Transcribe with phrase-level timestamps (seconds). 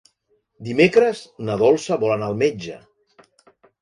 [0.69, 2.79] Dimecres na Dolça vol anar al metge.